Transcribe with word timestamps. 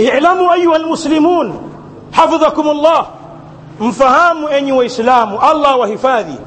اعلموا 0.00 0.54
أيها 0.54 0.76
المسلمون 0.76 1.72
حفظكم 2.12 2.68
الله. 2.68 3.06
مفهام 3.80 4.46
أني 4.46 4.72
واسلام 4.72 5.38
الله 5.50 5.76
وحفاظي. 5.76 6.38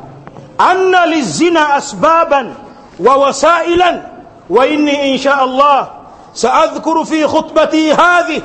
أن 0.62 0.96
للزنا 1.10 1.78
اسبابا 1.78 2.54
ووسائلا 3.00 4.02
وإني 4.50 5.14
إن 5.14 5.18
شاء 5.18 5.44
الله 5.44 5.88
سأذكر 6.34 7.04
في 7.04 7.28
خطبتي 7.28 7.94
هذه 7.94 8.42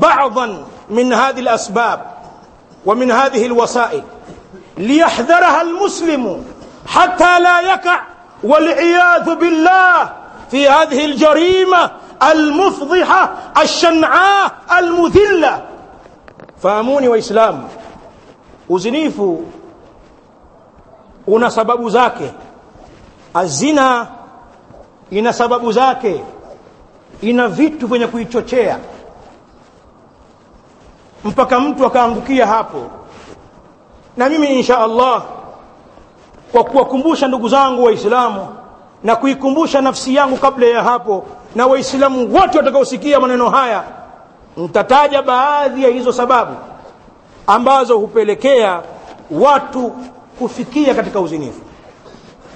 بعضا 0.00 0.64
من 0.90 1.12
هذه 1.12 1.40
الأسباب 1.40 2.00
ومن 2.86 3.10
هذه 3.10 3.46
الوسائل. 3.46 4.02
ليحذرها 4.78 5.62
المسلم 5.62 6.44
حتى 6.86 7.40
لا 7.40 7.60
يقع 7.60 8.00
والعياذ 8.42 9.34
بالله 9.34 10.12
في 10.50 10.68
هذه 10.68 11.04
الجريمة 11.04 11.90
almufdhiha 12.22 13.30
alshanaa 13.54 14.50
almudhilla 14.68 15.60
fahamuni 16.62 17.08
waislamu 17.08 17.68
uzinifu 18.68 19.44
una 21.26 21.50
sababu 21.50 21.90
zake 21.90 22.32
azina 23.34 24.06
ina 25.10 25.32
sababu 25.32 25.72
zake 25.72 26.24
ina 27.20 27.48
vitu 27.48 27.86
vyenye 27.86 28.06
kuichochea 28.06 28.78
mpaka 31.24 31.60
mtu 31.60 31.86
akaangukia 31.86 32.46
hapo 32.46 32.90
na 34.16 34.28
mimi 34.28 34.46
insha 34.46 34.78
Allah 34.78 35.22
kwa 36.52 36.64
kuwakumbusha 36.64 37.28
ndugu 37.28 37.48
zangu 37.48 37.84
waislamu 37.84 38.48
na 39.04 39.16
kuikumbusha 39.16 39.80
nafsi 39.80 40.14
yangu 40.14 40.36
kabla 40.36 40.66
ya 40.66 40.82
hapo 40.82 41.24
na 41.54 41.66
waislamu 41.66 42.34
wote 42.34 42.58
watakaosikia 42.58 43.20
maneno 43.20 43.50
haya 43.50 43.84
mtataja 44.56 45.22
baadhi 45.22 45.84
ya 45.84 45.88
hizo 45.90 46.12
sababu 46.12 46.56
ambazo 47.46 47.98
hupelekea 47.98 48.82
watu 49.30 49.92
kufikia 50.38 50.94
katika 50.94 51.20
uzinifu. 51.20 51.60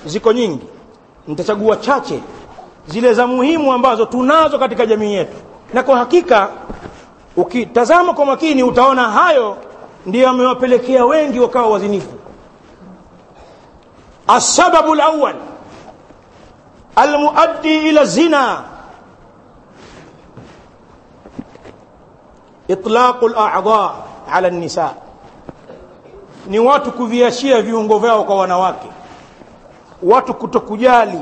Ziko 0.07 0.33
nyingi. 0.33 0.67
Nitachagua 1.29 1.77
chache 1.77 2.21
zile 2.87 3.15
za 3.15 3.27
muhimu 3.27 3.73
ambazo 3.73 4.05
tunazo 4.07 4.59
katika 4.59 4.87
jamii 4.87 5.15
yetu. 5.15 5.37
Na 5.75 5.83
kwa 5.83 5.97
hakika 5.99 6.49
ukitazama 7.37 8.15
kwa 8.15 8.27
makini 8.27 8.63
utaona 8.63 9.03
hayo 9.11 9.57
ndiyo 10.07 10.29
amewapelekea 10.31 11.05
wengi 11.05 11.41
wakawa 11.41 11.67
wazinifu. 11.69 12.15
Asababu 14.29 14.95
lawali 14.95 15.39
almuaddi 16.97 17.89
ila 17.89 18.05
zina. 18.05 18.63
Itlaqu 22.69 23.27
al-a'dha 23.27 23.93
ala 24.33 24.49
an-nisa. 24.49 24.95
Ni 26.47 26.59
watu 26.59 26.93
kuviashia 26.93 27.63
viungo 27.63 27.99
vyao 27.99 28.25
kwa 28.25 28.37
wanawake. 28.37 28.89
Watu 30.03 30.35
kutokujali. 30.35 31.21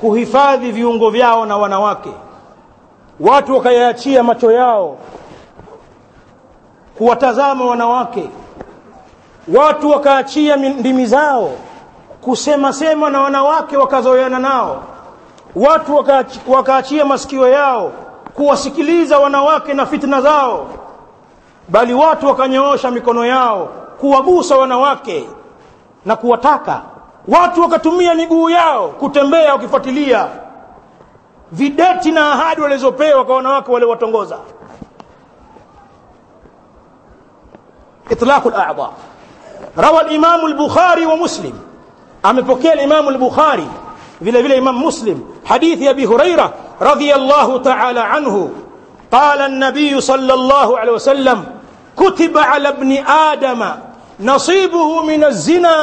Kuhifadhi 0.00 0.72
viungo 0.72 1.10
vyao 1.10 1.46
na 1.46 1.56
wanawake. 1.56 2.10
Watu 3.20 3.54
wakayaachia 3.54 4.22
macho 4.22 4.52
yao. 4.52 4.96
Kuwatazama 6.98 7.64
wanawake. 7.64 8.30
Watu 9.54 9.90
wakaachia 9.90 10.56
ndimi 10.56 11.06
zao 11.06 11.50
kusema 12.24 12.72
sema 12.72 13.10
na 13.10 13.20
wanawake 13.20 13.76
wakazoeana 13.76 14.38
nao. 14.38 14.82
Watu 15.54 15.96
wakaachia 15.96 16.42
wakaachia 16.48 17.04
masikio 17.04 17.48
yao 17.48 17.92
kuwasikiliza 18.34 19.18
wanawake 19.18 19.74
na 19.74 19.86
fitna 19.86 20.20
zao. 20.20 20.66
Bali 21.68 21.94
watu 21.94 22.26
wakanyoosha 22.26 22.90
mikono 22.90 23.26
yao 23.26 23.68
kuwagusa 24.00 24.56
wanawake 24.56 25.28
na 26.04 26.16
kuwataka. 26.16 26.82
Watu 27.28 27.60
wakatumia 27.60 28.14
miguu 28.14 28.50
yao 28.50 28.88
kutembea 28.88 29.52
wakifuatilia 29.52 30.28
videti 31.52 32.12
na 32.12 32.32
ahadi 32.32 32.60
walizopewa 32.60 33.24
kwa 33.24 33.36
wanawake 33.36 33.72
wale 33.72 33.86
watongoza 33.86 34.38
itlaqul 38.10 38.54
a'dha. 38.54 38.88
Rawa 39.76 40.00
al-imam 40.00 40.44
al-bukhari 40.44 41.06
wa 41.06 41.16
muslim 41.16 41.52
amepokea 42.24 42.72
al-imam 42.72 43.08
al-bukhari 43.08 43.68
vile 44.20 44.42
vile 44.42 44.56
imam 44.56 44.74
muslim 44.76 45.18
hadithi 45.44 45.88
abi 45.88 46.04
huraira 46.04 46.52
radiyallahu 46.80 47.58
ta'ala 47.62 48.10
anhu 48.10 48.50
النبي 49.14 50.00
صلى 50.00 50.34
الله 50.34 50.78
عليه 50.78 50.92
وسلم 50.92 51.44
كتب 51.96 52.38
على 52.38 52.68
ابن 52.68 52.90
آدم 53.06 53.62
نصيبه 54.20 55.02
من 55.02 55.24
الزنا 55.24 55.78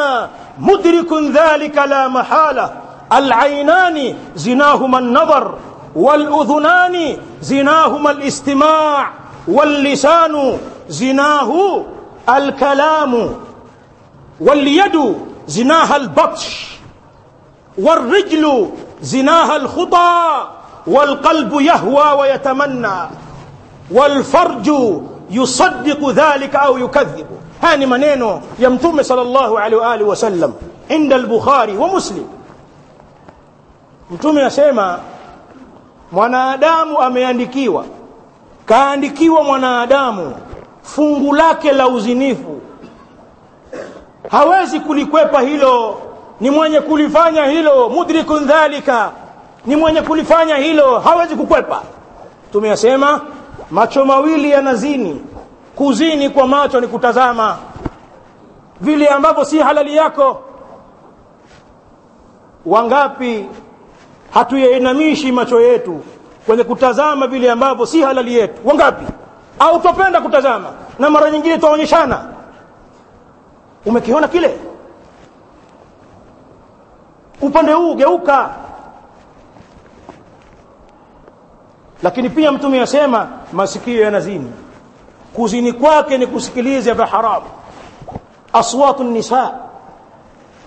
مدرك 0.59 1.07
ذلك 1.31 1.77
لا 1.77 2.07
محالة. 2.07 2.67
العينان 3.13 4.15
زناهما 4.35 4.99
النظر 4.99 5.55
والأذنان 5.95 7.17
زناهما 7.41 8.11
الاستماع 8.11 9.09
واللسان 9.47 10.57
زناه 10.89 11.51
الكلام 12.29 13.29
واليد 14.41 15.15
زناها 15.47 15.95
البطش 15.95 16.77
والرجل 17.77 18.69
زناها 19.01 19.55
الخطى 19.55 20.47
والقلب 20.87 21.53
يهوى 21.61 22.11
ويتمنى 22.19 22.97
والفرج 23.91 24.71
يصدق 25.29 26.09
ذلك 26.09 26.55
أو 26.55 26.77
يكذب. 26.77 27.25
هاني 27.63 27.85
منينو 27.85 28.39
يمتم 28.59 29.03
صلى 29.03 29.21
الله 29.21 29.59
عليه 29.59 29.77
وآله 29.77 30.05
وسلم 30.05 30.53
عند 30.91 31.13
البخاري 31.13 31.77
ومسلم. 31.77 32.27
mtume 34.11 34.43
asema 34.45 34.99
mwanadamu 36.11 37.01
ameandikiwa 37.01 37.85
kaandikiwa 38.65 39.43
mwanadamu 39.43 40.35
fungu 40.83 41.35
lake 41.35 41.71
la 41.71 41.87
uzinifu 41.87 42.61
hawezi 44.29 44.79
kulikwepa 44.79 45.41
hilo. 45.41 46.01
Ni 46.39 46.49
mwenye 46.49 46.81
kulifanya 46.81 47.45
hilo 47.45 47.89
mudrikun 47.89 48.45
dhalika. 48.45 49.11
Ni 49.65 49.75
mwenye 49.75 50.01
kulifanya 50.01 50.55
hilo 50.55 50.99
hawezi 50.99 51.35
kukwepa. 51.35 51.81
Tumeyasema 52.51 53.21
macho 53.71 54.05
mawili 54.05 54.51
yanazini 54.51 55.21
kuzini 55.75 56.29
kwa 56.29 56.47
macho 56.47 56.79
ni 56.81 56.87
kutazama. 56.87 57.57
Vile 58.81 59.07
ambavyo 59.07 59.45
si 59.45 59.59
halali 59.59 59.95
yako. 59.95 60.41
Wangapi 62.65 63.45
hatuyainamishi 64.33 65.31
macho 65.31 65.61
yetu 65.61 65.99
kwenye 66.45 66.63
kutazama 66.63 67.27
vile 67.27 67.51
ambavyo 67.51 67.85
si 67.85 68.01
halali 68.01 68.35
yetu? 68.37 68.61
Wangapi? 68.65 69.05
Au 69.59 69.79
twapenda 69.79 70.21
kutazama. 70.21 70.69
Na 70.99 71.09
mara 71.09 71.31
nyingine 71.31 71.57
twaonyeshana 71.57 72.25
umekiona 73.85 74.27
kile? 74.27 74.59
Upande 77.41 77.73
huu 77.73 77.95
geuka 77.95 78.49
lakini 82.03 82.29
pia 82.29 82.51
mtume 82.51 82.81
asema 82.81 83.27
masikio 83.53 84.01
yanazini 84.01 84.51
kuzini 85.33 85.73
kwake 85.73 86.17
ni 86.17 86.27
kusikiliza 86.27 86.93
vya 86.93 87.05
haramu. 87.05 87.45
Aswatu 88.53 89.03
nisa. 89.03 89.51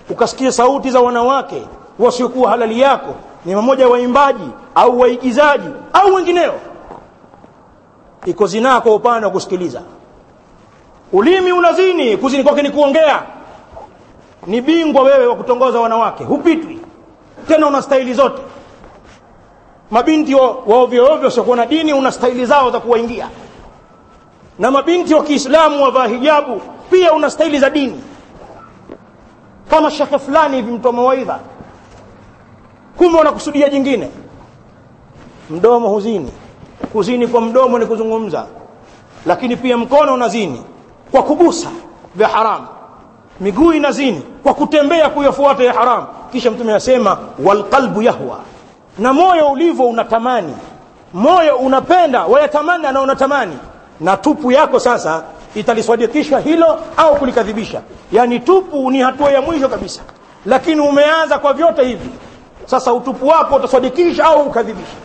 Ukasikia 0.09 0.51
sauti 0.51 0.91
za 0.91 0.99
wanawake 1.01 1.67
wasiokuwa 1.99 2.49
halali 2.49 2.79
yako. 2.81 3.15
Ni 3.45 3.55
mmoja 3.55 3.87
waimbaji 3.87 4.49
au 4.75 4.99
waigizaji 4.99 5.69
au 5.93 6.13
wengineo. 6.13 6.53
Iko 8.25 8.47
zinaa 8.47 8.81
kwa 8.81 8.95
upande 8.95 9.25
wa 9.25 9.31
kusikiliza 9.31 9.81
ulimi 11.13 11.51
unazini 11.51 12.17
kuzini 12.17 12.43
kwake 12.43 12.61
ni 12.61 12.69
kuongea. 12.69 13.23
Ni 14.47 14.61
bingwa 14.61 15.03
wewe 15.03 15.27
wa 15.27 15.35
kutongoza 15.35 15.79
wanawake 15.79 16.23
hupitwi. 16.23 16.79
Tena 17.47 17.67
una 17.67 17.81
staili 17.81 18.13
zote. 18.13 18.41
Mabinti 19.91 20.35
wa, 20.35 20.51
wa 20.51 20.77
ovyo 20.77 21.11
ovyo 21.13 21.25
wasiokuwa 21.25 21.57
na 21.57 21.65
dini 21.65 21.93
una 21.93 22.11
staili 22.11 22.45
zao 22.45 22.71
za 22.71 22.79
kuwaingia. 22.79 23.29
Na 24.59 24.71
mabinti 24.71 25.13
wa 25.13 25.23
Kiislamu 25.23 25.83
wavaa 25.83 26.07
hijabu 26.07 26.61
pia 26.91 27.13
una 27.13 27.29
staili 27.29 27.59
za 27.59 27.69
dini. 27.69 28.01
Kama 29.69 29.91
shekhe 29.91 30.19
fulani 30.19 30.55
hivi 30.55 30.71
mtoa 30.71 30.91
mawaidha. 30.91 31.39
Kumbe 32.97 33.17
wanakusudia 33.17 33.69
jingine. 33.69 34.09
Mdomo 35.49 35.89
huzini. 35.89 36.31
Kuzini 36.91 37.27
kwa 37.27 37.41
mdomo 37.41 37.79
ni 37.79 37.85
kuzungumza. 37.85 38.45
Lakini 39.25 39.55
pia 39.57 39.77
mkono 39.77 40.13
unazini 40.13 40.61
kwa 41.15 41.23
kugusa 41.23 41.69
vya 42.15 42.27
haramu 42.27 42.67
miguu 43.39 43.73
inazini 43.73 44.21
kwa 44.43 44.53
kutembea 44.53 45.09
kuyafuata 45.09 45.63
ya 45.63 45.73
haramu 45.73 46.07
kisha 46.31 46.51
mtume 46.51 46.73
asema 46.73 47.17
walqalbu 47.43 48.01
yahwa 48.01 48.39
na 48.99 49.13
moyo 49.13 49.47
ulivyo 49.51 49.85
unatamani 49.85 50.55
moyo 51.13 51.55
unapenda 51.55 52.25
wayatamani 52.25 52.83
na 52.83 53.01
unatamani 53.01 53.57
na 53.99 54.17
tupu 54.17 54.51
yako 54.51 54.79
sasa 54.79 55.23
italiswadikisha 55.55 56.39
hilo 56.39 56.79
au 56.97 57.15
kulikadhibisha. 57.15 57.81
Yaani 58.11 58.39
tupu 58.39 58.91
ni 58.91 58.99
hatua 59.01 59.31
ya 59.31 59.41
mwisho 59.41 59.69
kabisa 59.69 60.01
lakini 60.45 60.81
umeanza 60.81 61.39
kwa 61.39 61.53
vyote 61.53 61.83
hivi. 61.85 62.09
Sasa 62.65 62.93
utupu 62.93 63.27
wako 63.27 63.55
utaswadikisha 63.55 64.25
au 64.25 64.41
ukadhibisha? 64.41 64.95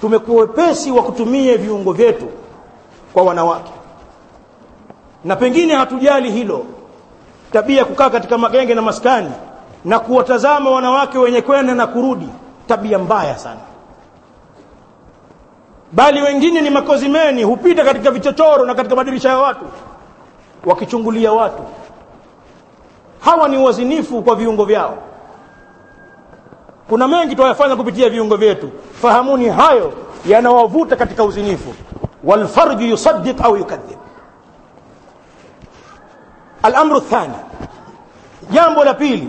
Tumekuwa 0.00 0.40
wepesi 0.40 0.90
wa 0.90 1.02
kutumia 1.02 1.56
viungo 1.56 1.92
vyetu 1.92 2.28
kwa 3.16 3.24
wanawake. 3.24 3.72
Na 5.24 5.36
pengine 5.36 5.74
hatujali 5.74 6.30
hilo. 6.30 6.64
Tabia 7.52 7.84
kukaa 7.84 8.10
katika 8.10 8.38
magenge 8.38 8.74
na 8.74 8.82
maskani 8.82 9.30
na 9.84 9.98
kuwatazama 9.98 10.70
wanawake 10.70 11.18
wenye 11.18 11.42
kwenda 11.42 11.74
na 11.74 11.86
kurudi 11.86 12.28
tabia 12.68 12.98
mbaya 12.98 13.38
sana. 13.38 13.60
Bali 15.92 16.22
wengine 16.22 16.60
ni 16.60 16.70
makozimeni 16.70 17.42
hupita 17.42 17.84
katika 17.84 18.10
vichochoro 18.10 18.64
na 18.64 18.74
katika 18.74 18.96
madirisha 18.96 19.28
ya 19.28 19.38
watu 19.38 19.64
wakichungulia 20.66 21.32
watu. 21.32 21.62
Hawa 23.20 23.48
ni 23.48 23.58
wazinifu 23.58 24.22
kwa 24.22 24.34
viungo 24.36 24.64
vyao. 24.64 24.98
Kuna 26.88 27.08
mengi 27.08 27.36
tunayafanya 27.36 27.76
kupitia 27.76 28.08
viungo 28.10 28.36
vyetu. 28.36 28.70
Fahamuni 29.02 29.48
hayo 29.48 29.92
yanawavuta 30.26 30.96
katika 30.96 31.24
uzinifu 31.24 31.74
walfarju 32.26 32.84
يصدق 32.86 33.42
au 33.42 33.56
يكذب. 33.56 33.98
alamru 36.62 36.96
الثاني 36.96 37.34
jambo 38.50 38.84
la 38.84 38.94
pili 38.94 39.28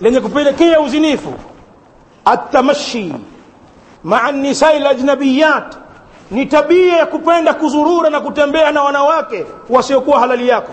lenye 0.00 0.20
kupelekea 0.20 0.80
uzinifu 0.80 1.34
atamashi 2.24 3.14
maa 4.04 4.32
nisai 4.32 4.78
lajnabiyat 4.80 5.76
ni 6.30 6.46
tabia 6.46 6.96
ya 6.96 7.06
kupenda 7.06 7.54
kuzurura 7.54 8.10
na 8.10 8.20
kutembea 8.20 8.70
na 8.70 8.82
wanawake 8.82 9.46
wasiokuwa 9.70 10.20
halali 10.20 10.48
yako. 10.48 10.72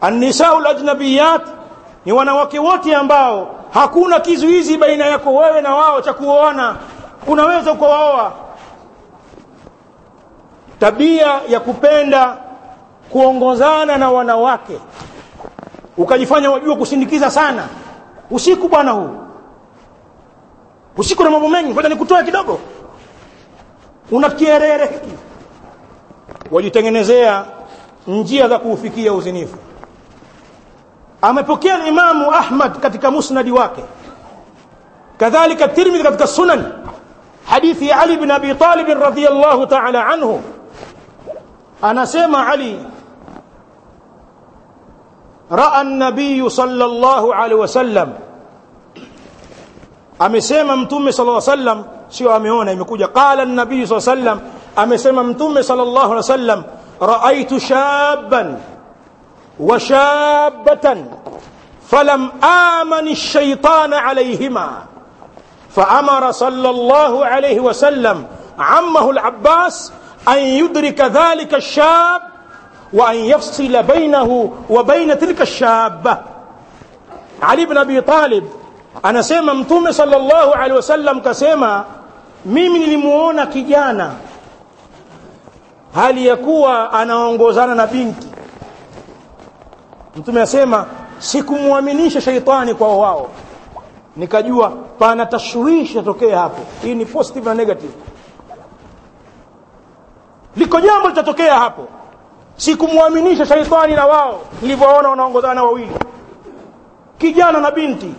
Annisau 0.00 0.60
lajnabiyat 0.60 1.42
ni 2.04 2.12
wanawake 2.12 2.58
wote 2.58 2.94
ambao 2.96 3.54
hakuna 3.70 4.20
kizuizi 4.20 4.76
baina 4.76 5.06
yako 5.06 5.34
wewe 5.34 5.60
na 5.60 5.74
wao 5.74 6.00
cha 6.00 6.12
kuoana. 6.12 6.76
Unaweza 7.26 7.72
ukawaoa 7.72 8.32
tabia 10.80 11.40
ya 11.48 11.60
kupenda 11.60 12.36
kuongozana 13.10 13.96
na 13.96 14.10
wanawake 14.10 14.78
ukajifanya 15.96 16.50
wajua 16.50 16.76
kusindikiza 16.76 17.30
sana 17.30 17.68
usiku 18.30 18.68
bwana 18.68 18.90
huu. 18.90 19.10
Usiku 20.96 21.24
na 21.24 21.30
mambo 21.30 21.48
mengi 21.48 21.72
ngoja 21.72 21.88
nikutoe 21.88 22.24
kidogo. 22.24 22.60
Una 24.10 24.30
kierere 24.30 24.86
hiki. 24.86 25.12
Wajitengenezea 26.50 27.44
njia 28.06 28.48
za 28.48 28.58
kuufikia 28.58 29.12
uzinifu. 29.12 29.56
Amepokea 31.22 31.86
imamu 31.86 32.32
ahmad 32.32 32.78
katika 32.80 33.10
musnadi 33.10 33.50
wake. 33.50 33.84
Kadhalika 35.18 35.68
tirmidhi 35.68 36.04
katika 36.04 36.26
sunan 36.26 36.72
hadithi 37.46 37.88
ya 37.88 38.00
ali 38.00 38.16
bin 38.16 38.30
abi 38.30 38.54
talib 38.54 38.88
radhiyallahu 38.88 39.66
ta'ala 39.66 40.06
anhu 40.06 40.42
anasema 41.82 42.46
ali 42.48 42.78
raa 45.50 45.72
an-nabiy 45.80 46.44
sallallahu 46.50 47.32
alaihi 47.32 47.60
wasallam 47.60 48.08
amesema 50.18 50.76
mtume 50.76 51.12
sallallahu 51.12 51.38
alaihi 51.42 51.50
wasallam 51.62 51.84
sio 52.08 52.34
ameona 52.34 52.72
imekuja 52.72 53.08
qala 53.08 53.42
an-nabiy 53.42 53.86
sallallahu 53.86 54.10
alaihi 54.10 54.28
wasallam 54.28 54.38
amesema 54.76 55.22
mtume 55.24 55.62
sallallahu 55.62 56.12
alaihi 56.12 56.16
wasallam 56.30 56.64
raaitu 57.00 57.60
shabban 57.60 58.56
wa 59.58 59.80
shabbatan 59.80 61.06
falam 61.90 62.30
amani 62.80 63.12
ash-shaytan 63.12 63.92
alayhima 63.92 64.84
فأمر 65.68 66.30
صلى 66.32 66.70
الله 66.70 67.12
عليه 67.26 67.60
وسلم 67.60 68.26
عمه 68.58 69.10
العباس 69.10 69.92
an 70.26 70.38
yudrika 70.38 71.08
dhalika 71.08 71.60
shab 71.60 72.22
wa 72.92 73.08
an 73.08 73.16
yafsila 73.16 73.82
bainahu 73.82 74.54
wa 74.68 74.84
baina 74.84 75.16
tilka 75.16 75.46
shaba. 75.46 76.24
Ali 77.40 77.66
bn 77.66 77.76
Abi 77.76 78.02
Talib 78.02 78.44
anasema 79.02 79.54
Mtume 79.54 79.92
sallallahu 79.92 80.52
alehi 80.52 80.76
wasallam 80.76 81.20
kasema, 81.20 81.84
mimi 82.44 82.78
nilimuona 82.78 83.46
kijana 83.46 84.12
hali 85.94 86.26
ya 86.26 86.36
kuwa 86.36 86.92
anaongozana 86.92 87.74
na 87.74 87.86
binti. 87.86 88.26
Mtume 90.16 90.42
asema 90.42 90.86
sikumwaminisha 91.18 92.20
sheitani 92.20 92.74
kwao 92.74 92.98
wao, 92.98 93.28
nikajua 94.16 94.70
pana 94.98 95.26
tashwishi 95.26 95.96
yatokea 95.96 96.38
hapo. 96.38 96.60
Hii 96.82 96.94
ni 96.94 97.06
positive 97.06 97.44
na 97.48 97.54
negative 97.54 97.92
liko 100.58 100.80
jambo 100.80 101.08
litatokea 101.08 101.58
hapo. 101.58 101.88
Sikumwaminisha 102.56 103.46
shaitani 103.46 103.94
na 103.94 104.06
wao 104.06 104.40
nilivyoona 104.62 105.08
wanaongozana 105.08 105.64
wawili. 105.64 105.92
Kijana 107.18 107.60
na 107.60 107.70
binti 107.70 108.14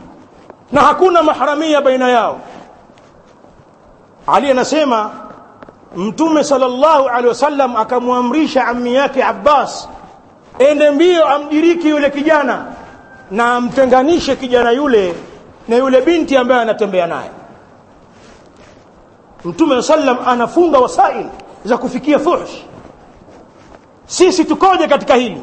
na 0.71 0.81
hakuna 0.81 1.23
maharamia 1.23 1.81
baina 1.81 2.09
yao. 2.09 2.39
Ali 4.27 4.51
anasema 4.51 5.11
mtume 5.95 6.43
sallallahu 6.43 7.07
alaihi 7.07 7.27
wasallam 7.27 7.75
akamwamrisha 7.75 8.67
ammi 8.67 8.93
yake 8.95 9.23
abbas 9.23 9.89
ende 10.59 10.91
mbio 10.91 11.27
amdiriki 11.27 11.89
yule 11.89 12.09
kijana 12.09 12.65
na 13.31 13.55
amtenganishe 13.55 14.35
kijana 14.35 14.71
yule 14.71 15.15
na 15.67 15.75
yule 15.75 16.01
binti 16.01 16.37
ambaye 16.37 16.61
anatembea 16.61 17.07
naye. 17.07 17.31
Mtume 19.45 19.81
sallam 19.81 20.17
anafunga 20.27 20.79
wasail 20.79 21.25
za 21.63 21.77
kufikia 21.77 22.19
fuhsh. 22.19 22.63
Sisi 24.05 24.45
tukoje 24.45 24.87
katika 24.87 25.15
hili? 25.15 25.41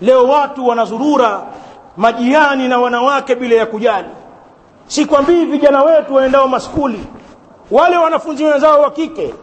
Leo 0.00 0.28
watu 0.28 0.66
wanazurura 0.66 1.42
majiani 1.96 2.68
na 2.68 2.78
wanawake 2.78 3.34
bila 3.34 3.54
ya 3.54 3.66
kujali. 3.66 4.08
Sikwambii 4.86 5.44
vijana 5.44 5.82
wetu 5.82 6.14
waendao 6.14 6.48
maskuli 6.48 7.06
wale 7.70 7.96
wanafunzi 7.96 8.44
wenzao 8.44 8.80
wa 8.80 8.90
kike 8.90 9.34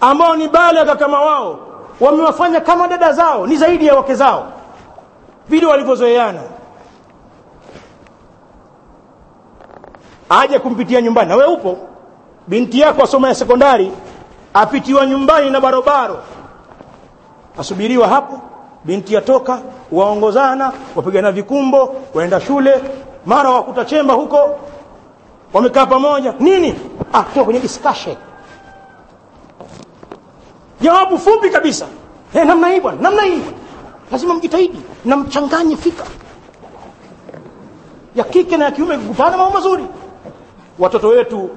ambao 0.00 0.36
ni 0.36 0.48
balagha 0.48 0.96
kama 0.96 1.20
wao 1.20 1.58
wamewafanya 2.00 2.60
kama 2.60 2.88
dada 2.88 3.12
zao 3.12 3.46
ni 3.46 3.56
zaidi 3.56 3.86
ya 3.86 3.94
wake 3.94 4.14
zao. 4.14 4.52
Vile 5.48 5.66
walivyozoeana. 5.66 6.40
Aje 10.28 10.58
kumpitia 10.58 11.00
nyumbani. 11.02 11.28
Na 11.28 11.36
we 11.36 11.44
upo? 11.44 11.76
Binti 12.46 12.80
yako 12.80 13.02
asoma 13.02 13.28
ya 13.28 13.34
sekondari 13.34 13.92
apitiwa 14.54 15.06
nyumbani 15.06 15.50
na 15.50 15.60
barobaro. 15.60 16.18
Asubiriwa 17.58 18.08
hapo 18.08 18.40
binti 18.84 19.14
yatoka 19.14 19.60
waongozana 19.92 20.72
wapigana 20.96 21.32
vikumbo 21.32 21.94
waenda 22.14 22.40
shule 22.40 22.82
mara 23.26 23.50
wakuta 23.50 23.84
chemba 23.84 24.14
huko. 24.14 24.58
Wamekaa 25.52 25.86
pamoja. 25.86 26.34
Nini? 26.38 26.74
Ah 27.12 27.22
kwenye 27.22 27.60
discussion. 27.60 28.16
Jawabu 30.80 31.18
fupi 31.18 31.50
kabisa. 31.50 31.86
Hey, 32.32 32.44
namna 32.44 32.68
hii 32.68 32.80
bwana 32.80 33.00
namna 33.02 33.22
hii. 33.22 33.42
Lazima 34.12 34.34
mjitahidi 34.34 34.80
na 35.04 35.16
mchanganye 35.16 35.76
fika 35.76 36.04
ya 38.16 38.24
kike 38.24 38.56
na 38.56 38.64
ya 38.64 38.70
kiume 38.70 38.98
kukutana 38.98 39.36
mambo 39.36 39.54
mazuri. 39.54 39.84
Watoto 40.78 41.08
wetu 41.08 41.50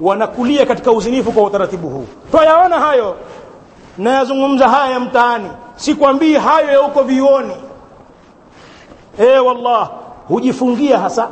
wanakulia 0.00 0.66
katika 0.66 0.92
uzinifu 0.92 1.32
kwa 1.32 1.42
utaratibu 1.42 1.88
huu. 1.88 2.06
Twayaona 2.30 2.80
hayo 2.80 3.16
nayazungumza 3.98 4.68
haya 4.68 4.92
ya 4.92 5.00
mtaani. 5.00 5.50
Sikwambii 5.76 6.34
hayo 6.34 6.70
ya 6.70 6.78
huko 6.78 7.02
vioni. 7.02 7.56
E 9.18 9.38
wallah 9.38 9.90
hujifungia 10.28 10.98
hasa. 10.98 11.28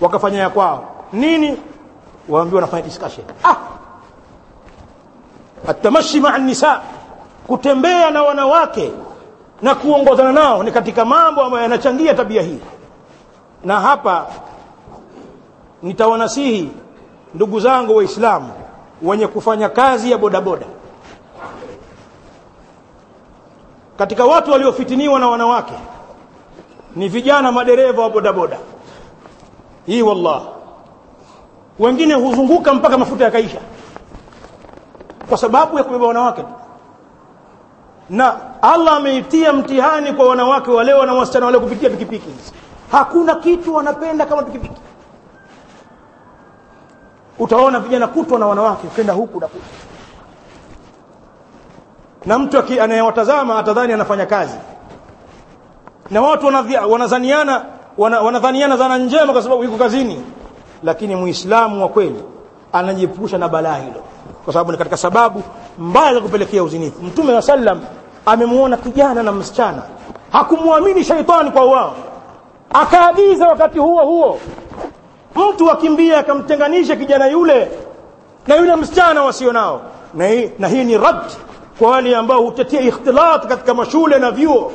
Wakafanya 0.00 0.38
ya 0.38 0.50
kwao. 0.50 0.84
Nini? 1.12 1.56
Waambiwa 2.28 2.56
wanafanya 2.60 2.82
discussion. 2.82 3.26
Ah! 3.44 3.56
Atamashi 5.68 6.20
maa 6.20 6.38
nisa. 6.38 6.80
Kutembea 7.46 8.10
na 8.10 8.22
wanawake 8.22 8.92
na 9.62 9.74
kuongozana 9.74 10.32
nao 10.32 10.62
ni 10.62 10.72
katika 10.72 11.04
mambo 11.04 11.42
ambayo 11.42 11.62
yanachangia 11.62 12.14
tabia 12.14 12.42
hii. 12.42 12.58
Na 13.64 13.80
hapa 13.80 14.26
nitawanasihi 15.82 16.72
ndugu 17.34 17.60
zangu 17.60 17.96
waislamu 17.96 18.52
wenye 19.02 19.26
kufanya 19.26 19.68
kazi 19.68 20.10
ya 20.10 20.18
bodaboda. 20.18 20.66
Katika 23.98 24.24
watu 24.24 24.50
waliofitiniwa 24.52 25.20
na 25.20 25.28
wanawake 25.28 25.74
ni 26.96 27.08
vijana 27.08 27.52
madereva 27.52 28.02
wa 28.02 28.10
bodaboda. 28.10 28.58
Hii 29.86 30.02
wallah. 30.02 30.42
Wengine 31.78 32.14
huzunguka 32.14 32.74
mpaka 32.74 32.98
mafuta 32.98 33.24
yakaisha. 33.24 33.60
Kwa 35.28 35.38
sababu 35.38 35.78
ya 35.78 35.84
kubeba 35.84 36.06
wanawake 36.06 36.42
tu. 36.42 36.48
Na 38.10 38.36
Allah 38.62 38.94
ameitia 38.94 39.52
mtihani 39.52 40.12
kwa 40.12 40.28
wanawake 40.28 40.70
wale 40.70 41.06
na 41.06 41.14
wasichana 41.14 41.46
wale 41.46 41.58
kupitia 41.58 41.90
pikipiki. 41.90 42.30
Hakuna 42.92 43.34
kitu 43.34 43.74
wanapenda 43.74 44.26
kama 44.26 44.42
pikipiki 44.42 44.80
utaona 47.40 47.80
vijana 47.80 48.06
kutwa 48.06 48.38
na 48.38 48.46
wanawake 48.46 48.86
kwenda 48.88 49.12
huku 49.12 49.40
na 49.40 49.46
huku 49.46 49.60
na 52.26 52.38
mtu 52.38 52.58
anayewatazama 52.82 53.58
atadhani 53.58 53.92
anafanya 53.92 54.26
kazi. 54.26 54.56
Na 56.10 56.20
watu 56.22 56.46
wanadhaniana 56.90 57.64
wana, 57.98 58.20
wanadhaniana 58.20 58.76
dhana 58.76 58.98
njema 58.98 59.32
kwa 59.32 59.42
sababu 59.42 59.64
yuko 59.64 59.76
kazini. 59.76 60.22
Lakini 60.82 61.16
muislamu 61.16 61.82
wa 61.82 61.88
kweli 61.88 62.22
anajiepusha 62.72 63.38
na 63.38 63.48
balaa 63.48 63.76
hilo. 63.76 64.02
Kwa 64.44 64.52
sababu 64.52 64.72
ni 64.72 64.78
katika 64.78 64.96
sababu 64.96 65.42
mbaya 65.78 66.14
za 66.14 66.20
kupelekea 66.20 66.62
uzinifu. 66.62 67.02
Mtume 67.02 67.32
wa 67.32 67.42
sallam 67.42 67.80
amemuona 68.26 68.76
kijana 68.76 69.22
na 69.22 69.32
msichana. 69.32 69.82
Hakumwamini 70.32 71.04
shaitani 71.04 71.50
kwa 71.50 71.64
wao. 71.64 71.94
Akaagiza 72.72 73.48
wakati 73.48 73.78
huo 73.78 74.02
huo 74.04 74.38
mtu 75.34 75.70
akimbia 75.70 76.18
akamtenganisha 76.18 76.96
kijana 76.96 77.26
yule 77.26 77.70
na 78.46 78.54
yule 78.56 78.76
msichana 78.76 79.22
wasio 79.22 79.52
nao. 79.52 79.80
Na 80.14 80.26
hii, 80.26 80.50
na 80.58 80.68
hii 80.68 80.84
ni 80.84 80.98
rad 80.98 81.20
kwa 81.78 81.90
wale 81.90 82.16
ambao 82.16 82.42
hutetea 82.42 82.80
ikhtilat 82.80 83.46
katika 83.46 83.74
mashule 83.74 84.18
na 84.18 84.30
vyuo. 84.30 84.72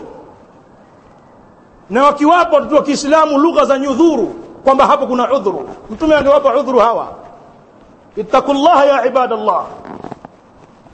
Na 1.89 2.03
wakiwapa 2.03 2.55
watoto 2.55 2.75
wa 2.75 2.83
Kiislamu 2.83 3.37
lugha 3.37 3.65
za 3.65 3.77
nyudhuru 3.79 4.27
kwamba 4.63 4.85
hapo 4.87 5.07
kuna 5.07 5.33
udhuru. 5.33 5.69
Mtume 5.89 6.15
angewapa 6.15 6.55
udhuru 6.59 6.79
hawa. 6.79 7.07
Ittaqullaha 8.15 8.85
ya 8.85 9.05
ibadallah 9.05 9.65